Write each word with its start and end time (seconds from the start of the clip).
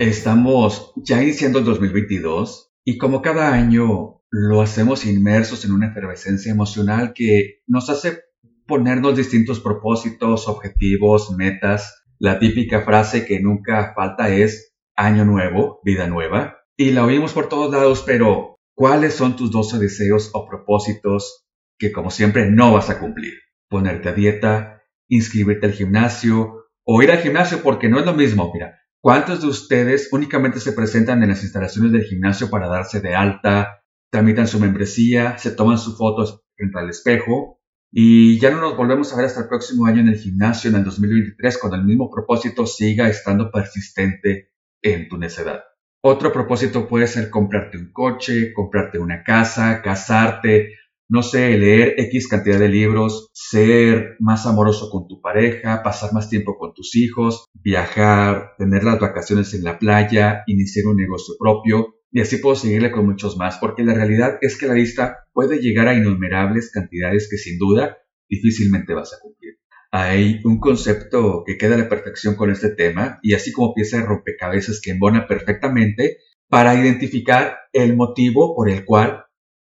Estamos 0.00 0.92
ya 0.96 1.22
iniciando 1.22 1.60
el 1.60 1.64
2022 1.64 2.72
y 2.84 2.98
como 2.98 3.22
cada 3.22 3.52
año 3.54 4.22
lo 4.28 4.60
hacemos 4.60 5.06
inmersos 5.06 5.64
en 5.64 5.70
una 5.70 5.86
efervescencia 5.86 6.50
emocional 6.50 7.12
que 7.14 7.60
nos 7.68 7.88
hace 7.90 8.24
ponernos 8.66 9.16
distintos 9.16 9.60
propósitos, 9.60 10.48
objetivos, 10.48 11.30
metas. 11.30 12.02
La 12.18 12.40
típica 12.40 12.82
frase 12.82 13.24
que 13.24 13.38
nunca 13.38 13.92
falta 13.94 14.34
es 14.34 14.74
año 14.96 15.24
nuevo, 15.24 15.80
vida 15.84 16.08
nueva. 16.08 16.56
Y 16.76 16.90
la 16.90 17.04
oímos 17.04 17.32
por 17.32 17.48
todos 17.48 17.72
lados, 17.72 18.02
pero 18.04 18.56
¿cuáles 18.74 19.14
son 19.14 19.36
tus 19.36 19.52
12 19.52 19.78
deseos 19.78 20.30
o 20.34 20.48
propósitos 20.48 21.46
que 21.78 21.92
como 21.92 22.10
siempre 22.10 22.50
no 22.50 22.72
vas 22.72 22.90
a 22.90 22.98
cumplir? 22.98 23.34
Ponerte 23.68 24.08
a 24.08 24.12
dieta, 24.12 24.82
inscribirte 25.06 25.66
al 25.66 25.72
gimnasio 25.72 26.64
o 26.82 27.00
ir 27.00 27.12
al 27.12 27.18
gimnasio 27.18 27.62
porque 27.62 27.88
no 27.88 28.00
es 28.00 28.06
lo 28.06 28.14
mismo. 28.14 28.50
Mira, 28.52 28.80
¿Cuántos 29.04 29.42
de 29.42 29.48
ustedes 29.48 30.08
únicamente 30.12 30.60
se 30.60 30.72
presentan 30.72 31.22
en 31.22 31.28
las 31.28 31.42
instalaciones 31.42 31.92
del 31.92 32.04
gimnasio 32.04 32.48
para 32.48 32.68
darse 32.68 33.02
de 33.02 33.14
alta, 33.14 33.82
tramitan 34.10 34.48
su 34.48 34.58
membresía, 34.58 35.36
se 35.36 35.50
toman 35.50 35.76
sus 35.76 35.98
fotos 35.98 36.42
frente 36.56 36.78
al 36.78 36.88
espejo 36.88 37.60
y 37.92 38.38
ya 38.40 38.50
no 38.50 38.62
nos 38.62 38.78
volvemos 38.78 39.12
a 39.12 39.16
ver 39.16 39.26
hasta 39.26 39.42
el 39.42 39.48
próximo 39.48 39.84
año 39.84 40.00
en 40.00 40.08
el 40.08 40.16
gimnasio, 40.16 40.70
en 40.70 40.76
el 40.76 40.84
2023, 40.84 41.58
cuando 41.58 41.76
el 41.76 41.84
mismo 41.84 42.10
propósito 42.10 42.64
siga 42.64 43.06
estando 43.06 43.50
persistente 43.50 44.52
en 44.80 45.06
tu 45.06 45.18
necedad? 45.18 45.64
Otro 46.02 46.32
propósito 46.32 46.88
puede 46.88 47.06
ser 47.06 47.28
comprarte 47.28 47.76
un 47.76 47.92
coche, 47.92 48.54
comprarte 48.54 48.98
una 48.98 49.22
casa, 49.22 49.82
casarte, 49.82 50.78
no 51.14 51.22
sé, 51.22 51.56
leer 51.56 51.94
X 51.96 52.26
cantidad 52.26 52.58
de 52.58 52.68
libros, 52.68 53.28
ser 53.32 54.16
más 54.18 54.46
amoroso 54.46 54.90
con 54.90 55.06
tu 55.06 55.20
pareja, 55.20 55.84
pasar 55.84 56.12
más 56.12 56.28
tiempo 56.28 56.58
con 56.58 56.74
tus 56.74 56.96
hijos, 56.96 57.44
viajar, 57.54 58.54
tener 58.58 58.82
las 58.82 58.98
vacaciones 58.98 59.54
en 59.54 59.62
la 59.62 59.78
playa, 59.78 60.42
iniciar 60.48 60.86
un 60.86 60.96
negocio 60.96 61.36
propio, 61.38 61.94
y 62.10 62.20
así 62.20 62.38
puedo 62.38 62.56
seguirle 62.56 62.90
con 62.90 63.06
muchos 63.06 63.36
más, 63.36 63.58
porque 63.58 63.84
la 63.84 63.94
realidad 63.94 64.38
es 64.40 64.58
que 64.58 64.66
la 64.66 64.74
lista 64.74 65.18
puede 65.32 65.60
llegar 65.60 65.86
a 65.86 65.94
innumerables 65.94 66.72
cantidades 66.72 67.28
que 67.30 67.36
sin 67.36 67.58
duda 67.58 67.96
difícilmente 68.28 68.92
vas 68.92 69.14
a 69.14 69.20
cumplir. 69.22 69.54
Hay 69.92 70.40
un 70.42 70.58
concepto 70.58 71.44
que 71.46 71.56
queda 71.56 71.76
a 71.76 71.78
la 71.78 71.88
perfección 71.88 72.34
con 72.34 72.50
este 72.50 72.70
tema, 72.70 73.20
y 73.22 73.34
así 73.34 73.52
como 73.52 73.72
pieza 73.72 73.98
de 73.98 74.06
rompecabezas 74.06 74.80
que 74.80 74.90
embona 74.90 75.28
perfectamente 75.28 76.16
para 76.48 76.74
identificar 76.74 77.58
el 77.72 77.94
motivo 77.94 78.56
por 78.56 78.68
el 78.68 78.84
cual 78.84 79.23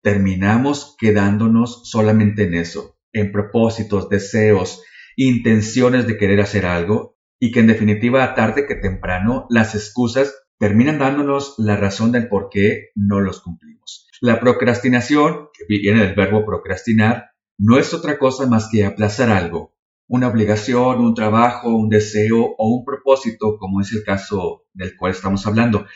terminamos 0.03 0.97
quedándonos 0.99 1.89
solamente 1.91 2.45
en 2.45 2.55
eso, 2.55 2.99
en 3.13 3.33
propósitos, 3.33 4.09
deseos, 4.09 4.83
intenciones 5.17 6.07
de 6.07 6.17
querer 6.17 6.41
hacer 6.41 6.67
algo 6.67 7.19
y 7.39 7.53
que 7.53 7.61
en 7.61 7.67
definitiva 7.67 8.35
tarde 8.35 8.67
que 8.67 8.75
temprano 8.75 9.47
las 9.49 9.75
excusas 9.75 10.35
terminan 10.59 10.99
dándonos 10.99 11.55
la 11.59 11.77
razón 11.77 12.13
del 12.13 12.29
por 12.29 12.49
qué 12.51 12.91
no 12.95 13.21
los 13.21 13.41
cumplimos. 13.41 14.09
La 14.21 14.41
procrastinación, 14.41 15.49
que 15.55 15.65
viene 15.67 16.01
del 16.01 16.15
verbo 16.15 16.45
procrastinar, 16.45 17.31
no 17.59 17.79
es 17.79 17.95
otra 17.95 18.19
cosa 18.19 18.47
más 18.47 18.69
que 18.71 18.85
aplazar 18.85 19.31
algo, 19.31 19.75
una 20.07 20.29
obligación, 20.29 21.01
un 21.01 21.15
trabajo, 21.15 21.75
un 21.75 21.89
deseo 21.89 22.55
o 22.59 22.77
un 22.77 22.85
propósito, 22.85 23.57
como 23.59 23.81
es 23.81 23.93
el 23.93 24.03
caso 24.03 24.67
del 24.75 24.97
cual 24.97 25.13
estamos 25.13 25.47
hablando. 25.47 25.87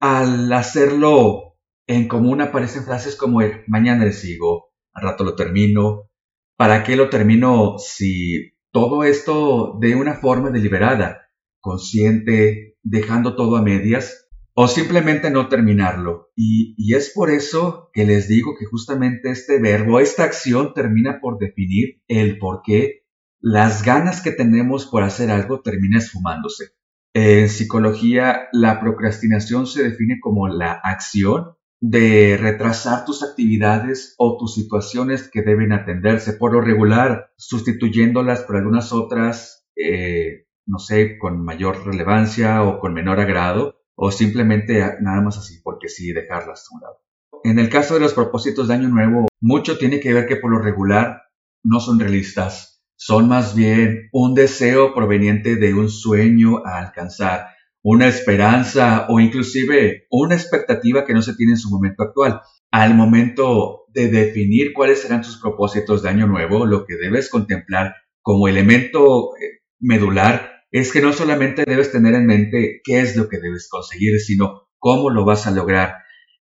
Al 0.00 0.52
hacerlo 0.52 1.49
en 1.86 2.08
común 2.08 2.40
aparecen 2.40 2.84
frases 2.84 3.16
como 3.16 3.40
el 3.42 3.62
mañana 3.66 4.04
le 4.04 4.12
sigo, 4.12 4.70
al 4.92 5.04
rato 5.04 5.24
lo 5.24 5.34
termino. 5.34 6.10
¿Para 6.56 6.84
qué 6.84 6.96
lo 6.96 7.08
termino 7.08 7.76
si 7.78 8.52
todo 8.70 9.04
esto 9.04 9.78
de 9.80 9.94
una 9.94 10.14
forma 10.14 10.50
deliberada, 10.50 11.30
consciente, 11.60 12.76
dejando 12.82 13.34
todo 13.34 13.56
a 13.56 13.62
medias? 13.62 14.28
O 14.54 14.68
simplemente 14.68 15.30
no 15.30 15.48
terminarlo. 15.48 16.32
Y, 16.36 16.94
es 16.94 17.10
por 17.14 17.30
eso 17.30 17.88
que 17.92 18.04
les 18.04 18.28
digo 18.28 18.56
que 18.58 18.66
justamente 18.66 19.30
este 19.30 19.58
verbo, 19.60 20.00
esta 20.00 20.24
acción 20.24 20.74
termina 20.74 21.20
por 21.20 21.38
definir 21.38 22.02
el 22.08 22.38
por 22.38 22.60
qué 22.62 23.04
las 23.40 23.84
ganas 23.84 24.20
que 24.20 24.32
tenemos 24.32 24.86
por 24.86 25.02
hacer 25.02 25.30
algo 25.30 25.62
termina 25.62 25.98
esfumándose. 25.98 26.72
En 27.14 27.48
psicología, 27.48 28.48
la 28.52 28.80
procrastinación 28.80 29.66
se 29.66 29.82
define 29.82 30.18
como 30.20 30.46
la 30.46 30.72
acción 30.72 31.56
de 31.80 32.36
retrasar 32.38 33.06
tus 33.06 33.22
actividades 33.22 34.14
o 34.18 34.36
tus 34.38 34.54
situaciones 34.54 35.30
que 35.30 35.42
deben 35.42 35.72
atenderse 35.72 36.34
por 36.34 36.52
lo 36.52 36.60
regular, 36.60 37.32
sustituyéndolas 37.36 38.42
por 38.42 38.56
algunas 38.56 38.92
otras, 38.92 39.66
eh, 39.76 40.46
no 40.66 40.78
sé, 40.78 41.18
con 41.18 41.42
mayor 41.42 41.86
relevancia 41.86 42.62
o 42.62 42.78
con 42.78 42.92
menor 42.92 43.18
agrado, 43.18 43.80
o 43.94 44.10
simplemente 44.10 44.78
nada 45.00 45.22
más 45.22 45.38
así, 45.38 45.60
porque 45.62 45.88
sí, 45.88 46.12
dejarlas 46.12 46.66
a 46.70 46.74
un 46.74 46.80
lado. 46.82 47.00
En 47.44 47.58
el 47.58 47.70
caso 47.70 47.94
de 47.94 48.00
los 48.00 48.12
propósitos 48.12 48.68
de 48.68 48.74
Año 48.74 48.88
Nuevo, 48.88 49.28
mucho 49.40 49.78
tiene 49.78 50.00
que 50.00 50.12
ver 50.12 50.26
que 50.26 50.36
por 50.36 50.50
lo 50.50 50.58
regular 50.58 51.22
no 51.62 51.80
son 51.80 51.98
realistas, 51.98 52.82
son 52.96 53.28
más 53.28 53.54
bien 53.54 54.10
un 54.12 54.34
deseo 54.34 54.94
proveniente 54.94 55.56
de 55.56 55.72
un 55.72 55.88
sueño 55.88 56.62
a 56.66 56.78
alcanzar 56.78 57.48
una 57.82 58.08
esperanza 58.08 59.06
o 59.08 59.20
inclusive 59.20 60.06
una 60.10 60.34
expectativa 60.34 61.04
que 61.04 61.14
no 61.14 61.22
se 61.22 61.34
tiene 61.34 61.52
en 61.52 61.58
su 61.58 61.70
momento 61.70 62.02
actual. 62.02 62.40
Al 62.70 62.94
momento 62.94 63.84
de 63.88 64.08
definir 64.08 64.72
cuáles 64.72 65.00
serán 65.00 65.22
tus 65.22 65.40
propósitos 65.40 66.02
de 66.02 66.10
año 66.10 66.26
nuevo, 66.26 66.66
lo 66.66 66.84
que 66.84 66.96
debes 66.96 67.28
contemplar 67.28 67.94
como 68.22 68.48
elemento 68.48 69.30
eh, 69.36 69.60
medular 69.80 70.52
es 70.70 70.92
que 70.92 71.00
no 71.00 71.12
solamente 71.12 71.64
debes 71.66 71.90
tener 71.90 72.14
en 72.14 72.26
mente 72.26 72.80
qué 72.84 73.00
es 73.00 73.16
lo 73.16 73.28
que 73.28 73.38
debes 73.38 73.68
conseguir, 73.68 74.20
sino 74.20 74.68
cómo 74.78 75.10
lo 75.10 75.24
vas 75.24 75.46
a 75.46 75.50
lograr, 75.50 75.94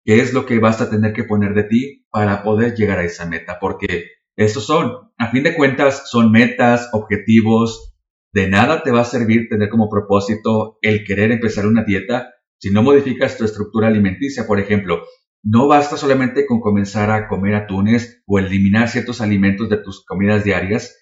qué 0.03 0.19
es 0.19 0.34
lo 0.34 0.46
que 0.46 0.59
vas 0.59 0.81
a 0.81 0.90
tener 0.90 1.13
que 1.13 1.25
poner 1.25 1.53
de 1.53 1.63
ti 1.63 2.06
para 2.09 2.44
poder 2.44 2.75
llegar 2.75 3.00
a 3.00 3.03
esa 3.03 3.25
meta, 3.25 3.59
porque 3.59 4.07
estos 4.35 4.66
son, 4.66 5.12
a 5.17 5.31
fin 5.31 5.44
de 5.44 5.56
cuentas, 5.56 6.09
son 6.09 6.31
metas, 6.31 6.90
objetivos, 6.91 7.94
de 8.35 8.50
nada 8.50 8.84
te 8.84 8.91
va 8.91 9.00
a 9.00 9.06
servir 9.06 9.47
tener 9.47 9.69
como 9.69 9.90
propósito 9.90 10.78
el 10.81 11.06
querer 11.06 11.31
empezar 11.31 11.66
una 11.66 11.85
dieta 11.85 12.34
si 12.59 12.69
no 12.69 12.84
modificas 12.84 13.38
tu 13.38 13.46
estructura 13.46 13.88
alimenticia. 13.88 14.46
Por 14.46 14.59
ejemplo, 14.59 15.03
no 15.41 15.69
basta 15.69 15.96
solamente 15.96 16.46
con 16.46 16.59
comenzar 16.59 17.12
a 17.12 17.29
comer 17.29 17.56
atunes 17.56 18.22
o 18.25 18.38
eliminar 18.38 18.90
ciertos 18.90 19.22
alimentos 19.22 19.69
de 19.69 19.78
tus 19.78 20.03
comidas 20.03 20.44
diarias. 20.44 20.97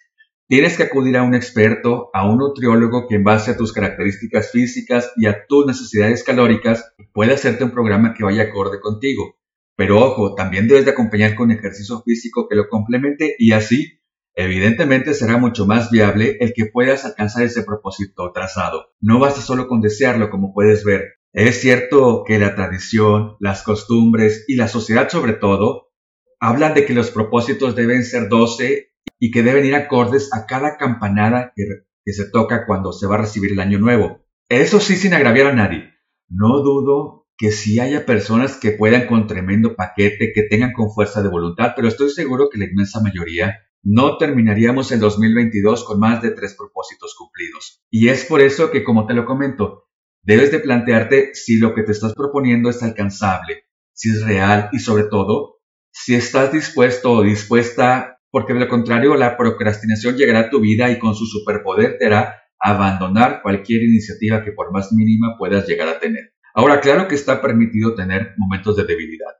Tienes 0.48 0.78
que 0.78 0.84
acudir 0.84 1.18
a 1.18 1.24
un 1.24 1.34
experto, 1.34 2.12
a 2.14 2.30
un 2.30 2.38
nutriólogo 2.38 3.08
que 3.08 3.16
en 3.16 3.24
base 3.24 3.50
a 3.50 3.58
tus 3.58 3.74
características 3.74 4.52
físicas 4.52 5.12
y 5.16 5.26
a 5.26 5.48
tus 5.48 5.66
necesidades 5.66 6.24
calóricas 6.24 6.94
puede 7.14 7.34
hacerte 7.34 7.64
un 7.64 7.72
programa 7.72 8.14
que 8.14 8.24
vaya 8.24 8.44
acorde 8.44 8.80
contigo. 8.80 9.40
Pero 9.76 10.00
ojo, 10.00 10.36
también 10.36 10.68
debes 10.68 10.86
de 10.86 10.92
acompañar 10.92 11.34
con 11.34 11.50
ejercicio 11.50 12.04
físico 12.06 12.48
que 12.48 12.56
lo 12.56 12.70
complemente 12.70 13.36
y 13.40 13.54
así 13.54 14.03
Evidentemente 14.36 15.14
será 15.14 15.38
mucho 15.38 15.66
más 15.68 15.92
viable 15.92 16.38
el 16.40 16.54
que 16.54 16.66
puedas 16.66 17.06
alcanzar 17.06 17.44
ese 17.44 17.64
propósito 17.64 18.32
trazado. 18.34 18.94
No 19.00 19.20
basta 19.20 19.42
solo 19.42 19.68
con 19.68 19.82
desearlo, 19.82 20.30
como 20.30 20.54
puedes 20.54 20.84
ver. 20.84 21.20
Es 21.34 21.62
cierto 21.62 22.24
que 22.26 22.40
la 22.40 22.56
tradición, 22.56 23.38
las 23.40 23.64
costumbres 23.64 24.46
y 24.48 24.56
la 24.56 24.68
sociedad 24.68 25.10
sobre 25.10 25.34
todo 25.34 25.92
hablan 26.40 26.74
de 26.74 26.86
que 26.86 26.94
los 26.94 27.12
propósitos 27.12 27.76
deben 27.76 28.04
ser 28.04 28.28
12 28.28 28.92
y 29.20 29.32
que 29.32 29.44
deben 29.44 29.66
ir 29.66 29.76
acordes 29.76 30.30
a 30.34 30.46
cada 30.46 30.78
campanada 30.78 31.54
que, 31.56 31.64
se 32.12 32.30
toca 32.30 32.66
cuando 32.66 32.92
se 32.92 33.08
va 33.08 33.16
a 33.16 33.20
recibir 33.20 33.54
el 33.54 33.60
año 33.60 33.80
nuevo. 33.80 34.26
Eso 34.50 34.80
sí 34.80 34.96
sin 34.96 35.14
agraviar 35.14 35.48
a 35.48 35.54
nadie. 35.54 35.94
No 36.28 36.60
dudo 36.60 37.28
que 37.38 37.52
sí 37.52 37.80
haya 37.80 38.06
personas 38.06 38.58
que 38.58 38.72
puedan 38.72 39.08
con 39.08 39.26
tremendo 39.26 39.76
paquete, 39.76 40.34
que 40.34 40.44
tengan 40.44 40.74
con 40.74 40.92
fuerza 40.92 41.22
de 41.22 41.30
voluntad, 41.30 41.74
pero 41.76 41.88
estoy 41.88 42.10
seguro 42.10 42.50
que 42.50 42.60
la 42.60 42.66
inmensa 42.66 43.00
mayoría 43.00 43.62
no 43.84 44.18
terminaríamos 44.18 44.92
el 44.94 45.00
2022 45.02 45.84
con 45.84 46.00
más 46.00 46.22
de 46.22 46.32
tres 46.32 46.56
propósitos 46.58 47.16
cumplidos. 47.18 47.84
Y 47.92 48.08
es 48.08 48.26
por 48.26 48.42
eso 48.42 48.72
que, 48.72 48.84
como 48.84 49.06
te 49.06 49.14
lo 49.14 49.26
comento, 49.26 49.90
debes 50.22 50.52
de 50.52 50.60
plantearte 50.60 51.36
si 51.36 51.58
lo 51.60 51.76
que 51.76 51.84
te 51.84 51.92
estás 51.92 52.14
proponiendo 52.14 52.70
es 52.70 52.82
alcanzable, 52.82 53.66
si 53.92 54.10
es 54.10 54.26
real 54.26 54.70
y 54.72 54.80
sobre 54.80 55.04
todo, 55.04 55.58
si 55.92 56.16
estás 56.16 56.52
dispuesto 56.54 57.12
o 57.12 57.24
dispuesta, 57.24 58.20
porque 58.32 58.54
de 58.54 58.62
lo 58.62 58.70
contrario 58.70 59.16
la 59.16 59.38
procrastinación 59.38 60.16
llegará 60.16 60.40
a 60.40 60.50
tu 60.50 60.62
vida 60.62 60.90
y 60.90 60.98
con 60.98 61.14
su 61.14 61.26
superpoder 61.26 61.98
te 62.00 62.08
hará 62.08 62.42
abandonar 62.60 63.42
cualquier 63.42 63.84
iniciativa 63.84 64.44
que 64.44 64.54
por 64.54 64.72
más 64.72 64.94
mínima 64.94 65.36
puedas 65.38 65.68
llegar 65.68 65.90
a 65.90 66.00
tener. 66.00 66.34
Ahora, 66.56 66.80
claro 66.80 67.08
que 67.10 67.16
está 67.16 67.42
permitido 67.42 67.96
tener 67.96 68.34
momentos 68.38 68.78
de 68.78 68.86
debilidad, 68.86 69.34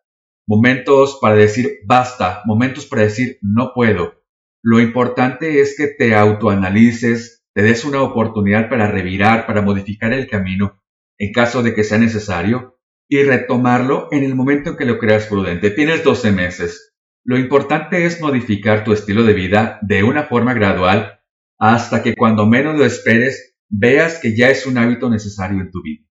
momentos 0.46 1.20
para 1.22 1.36
decir 1.36 1.80
basta, 1.86 2.42
momentos 2.46 2.86
para 2.86 3.04
decir 3.04 3.38
no 3.42 3.72
puedo, 3.74 4.23
lo 4.64 4.80
importante 4.80 5.60
es 5.60 5.76
que 5.78 5.88
te 5.88 6.16
autoanalices, 6.16 7.44
te 7.54 7.62
des 7.64 7.84
una 7.84 8.02
oportunidad 8.02 8.70
para 8.70 8.90
revirar, 8.90 9.46
para 9.46 9.62
modificar 9.62 10.14
el 10.14 10.28
camino 10.28 10.82
en 11.20 11.34
caso 11.34 11.62
de 11.62 11.76
que 11.76 11.84
sea 11.84 11.98
necesario 11.98 12.80
y 13.10 13.24
retomarlo 13.24 14.08
en 14.12 14.24
el 14.24 14.36
momento 14.36 14.72
en 14.72 14.78
que 14.78 14.86
lo 14.86 15.00
creas 15.00 15.28
prudente. 15.28 15.70
Tienes 15.70 16.06
12 16.06 16.32
meses. 16.32 16.94
Lo 17.26 17.38
importante 17.38 18.06
es 18.06 18.22
modificar 18.22 18.86
tu 18.86 18.94
estilo 18.94 19.24
de 19.24 19.34
vida 19.34 19.80
de 19.82 20.04
una 20.04 20.24
forma 20.24 20.54
gradual 20.54 21.20
hasta 21.60 22.02
que 22.02 22.16
cuando 22.16 22.48
menos 22.48 22.78
lo 22.78 22.86
esperes 22.86 23.56
veas 23.70 24.20
que 24.20 24.36
ya 24.36 24.50
es 24.50 24.66
un 24.66 24.78
hábito 24.78 25.10
necesario 25.10 25.60
en 25.60 25.72
tu 25.72 25.82
vida. 25.82 26.06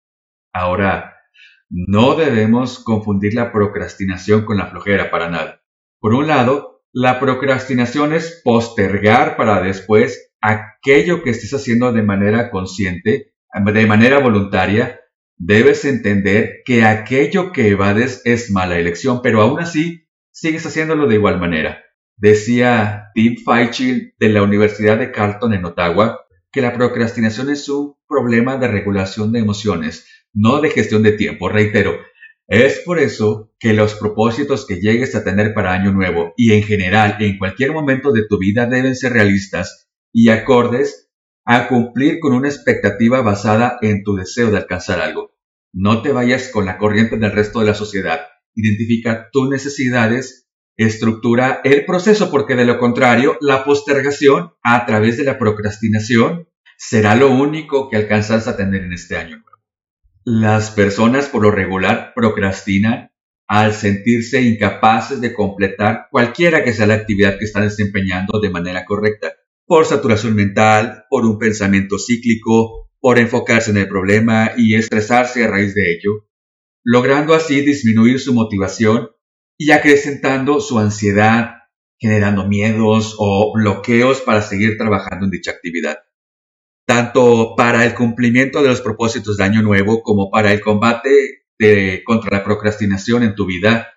Ahora, 0.53 1.17
no 1.69 2.15
debemos 2.15 2.83
confundir 2.83 3.35
la 3.35 3.51
procrastinación 3.51 4.43
con 4.43 4.57
la 4.57 4.67
flojera 4.67 5.11
para 5.11 5.29
nada. 5.29 5.61
Por 5.99 6.15
un 6.15 6.27
lado, 6.27 6.68
la 6.91 7.19
procrastinación 7.19 8.13
es 8.13 8.41
postergar 8.43 9.37
para 9.37 9.61
después 9.61 10.31
aquello 10.41 11.23
que 11.23 11.29
estés 11.29 11.53
haciendo 11.53 11.91
de 11.91 12.01
manera 12.01 12.49
consciente, 12.49 13.33
de 13.53 13.85
manera 13.85 14.19
voluntaria. 14.19 14.99
Debes 15.37 15.85
entender 15.85 16.61
que 16.65 16.83
aquello 16.83 17.51
que 17.51 17.69
evades 17.69 18.21
es 18.25 18.51
mala 18.51 18.77
elección, 18.77 19.21
pero 19.21 19.41
aún 19.41 19.59
así 19.59 20.07
sigues 20.31 20.65
haciéndolo 20.65 21.07
de 21.07 21.15
igual 21.15 21.39
manera. 21.39 21.83
Decía 22.17 23.11
Tim 23.13 23.35
Feichel 23.45 24.13
de 24.19 24.29
la 24.29 24.43
Universidad 24.43 24.97
de 24.97 25.11
Carleton 25.11 25.53
en 25.53 25.65
Ottawa 25.65 26.19
que 26.51 26.61
la 26.61 26.73
procrastinación 26.73 27.49
es 27.49 27.69
un 27.69 27.95
problema 28.07 28.57
de 28.57 28.67
regulación 28.67 29.31
de 29.31 29.39
emociones, 29.39 30.05
no 30.33 30.59
de 30.59 30.71
gestión 30.71 31.03
de 31.03 31.13
tiempo. 31.13 31.47
Reitero, 31.47 31.97
es 32.49 32.79
por 32.79 32.97
eso 32.97 33.53
que 33.59 33.73
los 33.73 33.93
propósitos 33.93 34.65
que 34.65 34.81
llegues 34.81 35.13
a 35.13 35.23
tener 35.23 35.53
para 35.53 35.71
Año 35.71 35.91
Nuevo 35.91 36.33
y 36.35 36.53
en 36.53 36.63
general 36.63 37.17
en 37.19 37.37
cualquier 37.37 37.73
momento 37.73 38.11
de 38.11 38.25
tu 38.27 38.39
vida 38.39 38.65
deben 38.65 38.95
ser 38.95 39.13
realistas 39.13 39.87
y 40.11 40.29
acordes 40.29 41.11
a 41.45 41.67
cumplir 41.67 42.19
con 42.19 42.33
una 42.33 42.47
expectativa 42.47 43.21
basada 43.21 43.77
en 43.81 44.03
tu 44.03 44.15
deseo 44.15 44.49
de 44.49 44.57
alcanzar 44.57 44.99
algo. 44.99 45.37
No 45.71 46.01
te 46.01 46.11
vayas 46.11 46.47
con 46.49 46.65
la 46.65 46.79
corriente 46.79 47.17
del 47.17 47.31
resto 47.31 47.59
de 47.59 47.67
la 47.67 47.75
sociedad. 47.75 48.21
Identifica 48.55 49.29
tus 49.31 49.47
necesidades 49.47 50.49
estructura 50.75 51.61
el 51.63 51.85
proceso 51.85 52.31
porque 52.31 52.55
de 52.55 52.65
lo 52.65 52.79
contrario, 52.79 53.37
la 53.41 53.63
postergación 53.63 54.53
a 54.63 54.85
través 54.87 55.17
de 55.17 55.25
la 55.25 55.37
procrastinación 55.37 56.47
será 56.77 57.15
lo 57.15 57.29
único 57.29 57.89
que 57.89 57.97
alcanzas 57.97 58.47
a 58.47 58.57
tener 58.57 58.83
en 58.83 58.93
este 58.93 59.17
año 59.17 59.43
Las 60.25 60.71
personas 60.71 61.27
por 61.27 61.43
lo 61.43 61.51
regular 61.51 62.13
procrastinan 62.13 63.11
al 63.47 63.73
sentirse 63.73 64.41
incapaces 64.41 65.21
de 65.21 65.33
completar 65.33 66.07
cualquiera 66.11 66.63
que 66.63 66.73
sea 66.73 66.85
la 66.85 66.95
actividad 66.95 67.39
que 67.39 67.45
están 67.45 67.63
desempeñando 67.63 68.39
de 68.39 68.49
manera 68.49 68.85
correcta, 68.85 69.33
por 69.65 69.85
saturación 69.85 70.35
mental, 70.35 71.05
por 71.09 71.25
un 71.25 71.39
pensamiento 71.39 71.97
cíclico, 71.97 72.91
por 72.99 73.17
enfocarse 73.17 73.71
en 73.71 73.77
el 73.77 73.87
problema 73.87 74.51
y 74.57 74.75
estresarse 74.75 75.43
a 75.43 75.47
raíz 75.47 75.73
de 75.73 75.93
ello, 75.93 76.27
logrando 76.83 77.33
así 77.33 77.61
disminuir 77.61 78.19
su 78.19 78.33
motivación 78.33 79.09
y 79.57 79.71
acrecentando 79.71 80.59
su 80.59 80.77
ansiedad, 80.79 81.55
generando 81.97 82.47
miedos 82.47 83.15
o 83.17 83.53
bloqueos 83.55 84.21
para 84.21 84.41
seguir 84.41 84.77
trabajando 84.77 85.25
en 85.25 85.31
dicha 85.31 85.51
actividad. 85.51 85.97
Tanto 86.89 87.53
para 87.55 87.85
el 87.85 87.93
cumplimiento 87.93 88.63
de 88.63 88.69
los 88.69 88.81
propósitos 88.81 89.37
de 89.37 89.43
Año 89.43 89.61
Nuevo 89.61 90.01
como 90.01 90.31
para 90.31 90.51
el 90.51 90.59
combate 90.59 91.43
contra 92.03 92.39
la 92.39 92.43
procrastinación 92.43 93.21
en 93.21 93.35
tu 93.35 93.45
vida, 93.45 93.89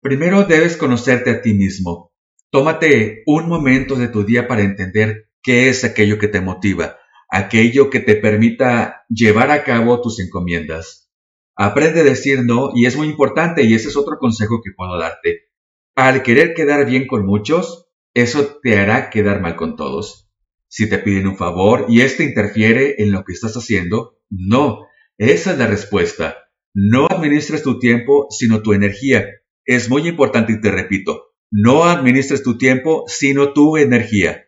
primero 0.00 0.44
debes 0.44 0.78
conocerte 0.78 1.28
a 1.28 1.42
ti 1.42 1.52
mismo. 1.52 2.10
Tómate 2.50 3.22
un 3.26 3.50
momento 3.50 3.96
de 3.96 4.08
tu 4.08 4.24
día 4.24 4.48
para 4.48 4.62
entender 4.62 5.28
qué 5.42 5.68
es 5.68 5.84
aquello 5.84 6.18
que 6.18 6.28
te 6.28 6.40
motiva, 6.40 6.96
aquello 7.28 7.90
que 7.90 8.00
te 8.00 8.16
permita 8.16 9.04
llevar 9.10 9.50
a 9.50 9.62
cabo 9.62 10.00
tus 10.00 10.18
encomiendas. 10.18 11.12
Aprende 11.54 12.00
a 12.00 12.04
decir 12.04 12.46
no 12.46 12.70
y 12.74 12.86
es 12.86 12.96
muy 12.96 13.08
importante 13.08 13.62
y 13.64 13.74
ese 13.74 13.88
es 13.88 13.96
otro 13.98 14.16
consejo 14.18 14.62
que 14.64 14.70
puedo 14.74 14.98
darte. 14.98 15.50
Al 15.96 16.22
querer 16.22 16.54
quedar 16.54 16.86
bien 16.86 17.06
con 17.06 17.26
muchos, 17.26 17.90
eso 18.14 18.58
te 18.62 18.78
hará 18.78 19.10
quedar 19.10 19.42
mal 19.42 19.54
con 19.54 19.76
todos. 19.76 20.31
Si 20.74 20.88
te 20.88 20.96
piden 20.96 21.26
un 21.26 21.36
favor 21.36 21.84
y 21.90 22.00
éste 22.00 22.24
interfiere 22.24 22.94
en 23.02 23.12
lo 23.12 23.24
que 23.24 23.34
estás 23.34 23.52
haciendo, 23.58 24.18
no, 24.30 24.86
esa 25.18 25.52
es 25.52 25.58
la 25.58 25.66
respuesta. 25.66 26.48
No 26.72 27.08
administres 27.10 27.62
tu 27.62 27.78
tiempo, 27.78 28.28
sino 28.30 28.62
tu 28.62 28.72
energía. 28.72 29.26
Es 29.66 29.90
muy 29.90 30.08
importante 30.08 30.54
y 30.54 30.62
te 30.62 30.70
repito, 30.70 31.34
no 31.50 31.84
administres 31.84 32.42
tu 32.42 32.56
tiempo, 32.56 33.04
sino 33.06 33.52
tu 33.52 33.76
energía. 33.76 34.46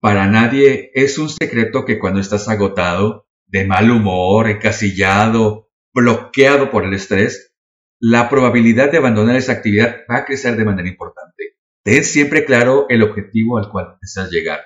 Para 0.00 0.28
nadie 0.28 0.92
es 0.94 1.18
un 1.18 1.28
secreto 1.28 1.84
que 1.84 1.98
cuando 1.98 2.20
estás 2.20 2.48
agotado, 2.48 3.26
de 3.48 3.66
mal 3.66 3.90
humor, 3.90 4.48
encasillado, 4.48 5.72
bloqueado 5.92 6.70
por 6.70 6.84
el 6.84 6.94
estrés, 6.94 7.52
la 7.98 8.28
probabilidad 8.28 8.92
de 8.92 8.98
abandonar 8.98 9.34
esa 9.34 9.50
actividad 9.50 10.02
va 10.08 10.18
a 10.18 10.24
crecer 10.24 10.54
de 10.54 10.66
manera 10.66 10.88
importante. 10.88 11.56
Ten 11.82 12.04
siempre 12.04 12.44
claro 12.44 12.86
el 12.88 13.02
objetivo 13.02 13.58
al 13.58 13.68
cual 13.68 13.96
deseas 14.00 14.30
llegar. 14.30 14.60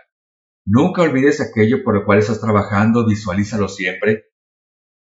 Nunca 0.70 1.00
olvides 1.00 1.40
aquello 1.40 1.82
por 1.82 1.94
lo 1.94 2.04
cual 2.04 2.18
estás 2.18 2.42
trabajando, 2.42 3.06
visualízalo 3.06 3.68
siempre. 3.68 4.26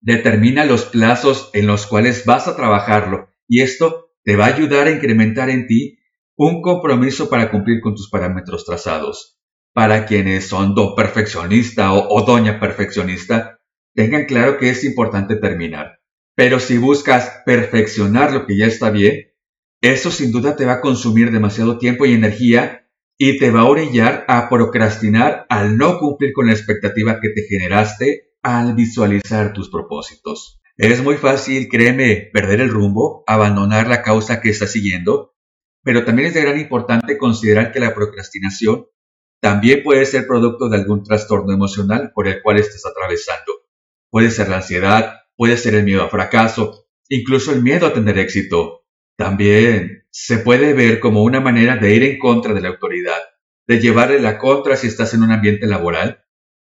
Determina 0.01 0.65
los 0.65 0.85
plazos 0.85 1.51
en 1.53 1.67
los 1.67 1.85
cuales 1.85 2.25
vas 2.25 2.47
a 2.47 2.55
trabajarlo 2.55 3.29
y 3.47 3.61
esto 3.61 4.09
te 4.23 4.35
va 4.35 4.45
a 4.45 4.55
ayudar 4.55 4.87
a 4.87 4.91
incrementar 4.91 5.51
en 5.51 5.67
ti 5.67 5.99
un 6.35 6.63
compromiso 6.63 7.29
para 7.29 7.51
cumplir 7.51 7.81
con 7.81 7.93
tus 7.93 8.09
parámetros 8.09 8.65
trazados. 8.65 9.39
Para 9.73 10.07
quienes 10.07 10.47
son 10.47 10.73
do 10.73 10.95
perfeccionista 10.95 11.93
o, 11.93 12.07
o 12.09 12.25
doña 12.25 12.59
perfeccionista, 12.59 13.59
tengan 13.93 14.25
claro 14.25 14.57
que 14.57 14.71
es 14.71 14.83
importante 14.83 15.35
terminar. 15.35 15.99
Pero 16.35 16.59
si 16.59 16.79
buscas 16.79 17.43
perfeccionar 17.45 18.33
lo 18.33 18.47
que 18.47 18.57
ya 18.57 18.65
está 18.65 18.89
bien, 18.89 19.33
eso 19.81 20.09
sin 20.09 20.31
duda 20.31 20.55
te 20.55 20.65
va 20.65 20.73
a 20.73 20.81
consumir 20.81 21.29
demasiado 21.31 21.77
tiempo 21.77 22.07
y 22.07 22.13
energía 22.13 22.82
y 23.25 23.37
te 23.37 23.51
va 23.51 23.61
a 23.61 23.69
orillar 23.69 24.25
a 24.27 24.49
procrastinar 24.49 25.45
al 25.47 25.77
no 25.77 25.97
cumplir 25.97 26.33
con 26.33 26.47
la 26.47 26.51
expectativa 26.51 27.21
que 27.21 27.29
te 27.29 27.43
generaste 27.43 28.33
al 28.41 28.75
visualizar 28.75 29.53
tus 29.53 29.69
propósitos. 29.69 30.59
Es 30.75 31.01
muy 31.01 31.15
fácil, 31.15 31.69
créeme, 31.69 32.29
perder 32.33 32.59
el 32.59 32.69
rumbo, 32.69 33.23
abandonar 33.25 33.87
la 33.87 34.01
causa 34.01 34.41
que 34.41 34.49
estás 34.49 34.73
siguiendo, 34.73 35.37
pero 35.83 36.03
también 36.03 36.27
es 36.27 36.33
de 36.33 36.41
gran 36.41 36.59
importante 36.59 37.17
considerar 37.17 37.71
que 37.71 37.79
la 37.79 37.95
procrastinación 37.95 38.87
también 39.39 39.83
puede 39.83 40.05
ser 40.05 40.27
producto 40.27 40.67
de 40.67 40.75
algún 40.75 41.01
trastorno 41.05 41.53
emocional 41.53 42.11
por 42.13 42.27
el 42.27 42.41
cual 42.41 42.59
estés 42.59 42.85
atravesando. 42.85 43.53
Puede 44.09 44.31
ser 44.31 44.49
la 44.49 44.57
ansiedad, 44.57 45.21
puede 45.37 45.55
ser 45.55 45.75
el 45.75 45.85
miedo 45.85 46.03
a 46.03 46.09
fracaso, 46.09 46.87
incluso 47.07 47.53
el 47.53 47.61
miedo 47.61 47.87
a 47.87 47.93
tener 47.93 48.19
éxito. 48.19 48.83
También 49.15 50.02
se 50.15 50.37
puede 50.37 50.73
ver 50.73 50.99
como 50.99 51.23
una 51.23 51.41
manera 51.41 51.75
de 51.75 51.95
ir 51.95 52.03
en 52.03 52.19
contra 52.19 52.53
de 52.53 52.61
la 52.61 52.69
autoridad, 52.69 53.17
de 53.65 53.79
llevarle 53.79 54.19
la 54.19 54.37
contra 54.37 54.77
si 54.77 54.85
estás 54.85 55.15
en 55.15 55.23
un 55.23 55.31
ambiente 55.31 55.65
laboral. 55.65 56.23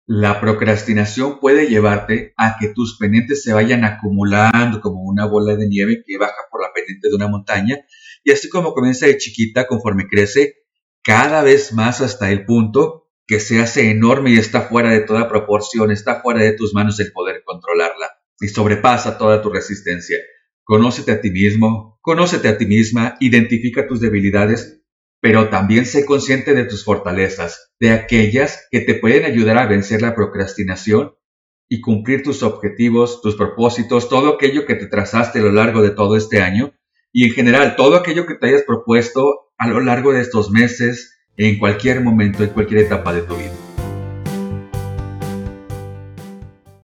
La 0.07 0.41
procrastinación 0.41 1.39
puede 1.39 1.67
llevarte 1.67 2.33
a 2.35 2.57
que 2.59 2.69
tus 2.69 2.97
pendientes 2.97 3.43
se 3.43 3.53
vayan 3.53 3.83
acumulando 3.83 4.81
como 4.81 5.03
una 5.03 5.27
bola 5.27 5.55
de 5.55 5.67
nieve 5.67 6.01
que 6.03 6.17
baja 6.17 6.47
por 6.49 6.61
la 6.61 6.73
pendiente 6.73 7.09
de 7.09 7.15
una 7.15 7.27
montaña 7.27 7.77
y 8.23 8.31
así 8.31 8.49
como 8.49 8.73
comienza 8.73 9.05
de 9.05 9.17
chiquita 9.19 9.67
conforme 9.67 10.07
crece 10.07 10.55
cada 11.03 11.43
vez 11.43 11.73
más 11.73 12.01
hasta 12.01 12.31
el 12.31 12.43
punto 12.43 13.11
que 13.27 13.39
se 13.39 13.61
hace 13.61 13.91
enorme 13.91 14.31
y 14.31 14.37
está 14.37 14.61
fuera 14.61 14.89
de 14.89 15.01
toda 15.01 15.29
proporción, 15.29 15.91
está 15.91 16.21
fuera 16.21 16.41
de 16.41 16.53
tus 16.53 16.73
manos 16.73 16.99
el 16.99 17.11
poder 17.11 17.43
controlarla 17.45 18.09
y 18.39 18.47
sobrepasa 18.47 19.19
toda 19.19 19.43
tu 19.43 19.51
resistencia. 19.51 20.17
Conócete 20.67 21.13
a 21.13 21.21
ti 21.21 21.31
mismo, 21.31 21.97
conócete 22.01 22.49
a 22.49 22.57
ti 22.57 22.65
misma, 22.65 23.15
identifica 23.21 23.87
tus 23.87 24.01
debilidades, 24.01 24.81
pero 25.21 25.47
también 25.47 25.85
sé 25.85 26.05
consciente 26.05 26.53
de 26.53 26.65
tus 26.65 26.83
fortalezas, 26.83 27.71
de 27.79 27.91
aquellas 27.91 28.67
que 28.69 28.81
te 28.81 28.95
pueden 28.95 29.23
ayudar 29.23 29.59
a 29.59 29.65
vencer 29.65 30.01
la 30.01 30.13
procrastinación 30.13 31.15
y 31.69 31.79
cumplir 31.79 32.21
tus 32.21 32.43
objetivos, 32.43 33.21
tus 33.21 33.37
propósitos, 33.37 34.09
todo 34.09 34.33
aquello 34.33 34.65
que 34.65 34.75
te 34.75 34.87
trazaste 34.87 35.39
a 35.39 35.43
lo 35.43 35.53
largo 35.53 35.81
de 35.81 35.91
todo 35.91 36.17
este 36.17 36.41
año 36.41 36.73
y 37.13 37.23
en 37.23 37.31
general 37.31 37.77
todo 37.77 37.95
aquello 37.95 38.25
que 38.25 38.35
te 38.35 38.47
hayas 38.47 38.63
propuesto 38.63 39.53
a 39.57 39.69
lo 39.69 39.79
largo 39.79 40.11
de 40.11 40.19
estos 40.19 40.51
meses, 40.51 41.17
en 41.37 41.59
cualquier 41.59 42.01
momento, 42.01 42.43
en 42.43 42.49
cualquier 42.49 42.81
etapa 42.81 43.13
de 43.13 43.21
tu 43.21 43.37
vida. 43.37 43.66